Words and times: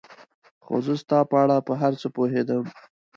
خو 0.63 0.75
زه 0.85 0.93
ستا 1.01 1.19
په 1.31 1.35
اړه 1.43 1.57
په 1.67 1.73
هر 1.81 1.93
څه 2.01 2.07
پوهېدم. 2.15 2.63